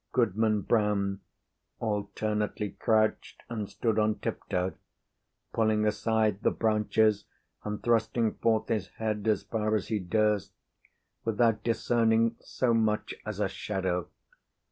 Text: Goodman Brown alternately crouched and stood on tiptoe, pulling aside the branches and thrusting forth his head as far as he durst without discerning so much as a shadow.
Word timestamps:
Goodman 0.13 0.61
Brown 0.61 1.19
alternately 1.79 2.71
crouched 2.71 3.43
and 3.49 3.69
stood 3.69 3.99
on 3.99 4.17
tiptoe, 4.17 4.73
pulling 5.53 5.85
aside 5.85 6.41
the 6.41 6.49
branches 6.49 7.25
and 7.63 7.83
thrusting 7.83 8.33
forth 8.33 8.67
his 8.69 8.87
head 8.97 9.27
as 9.27 9.43
far 9.43 9.75
as 9.75 9.89
he 9.89 9.99
durst 9.99 10.53
without 11.23 11.61
discerning 11.63 12.35
so 12.39 12.73
much 12.73 13.13
as 13.27 13.39
a 13.39 13.47
shadow. 13.47 14.09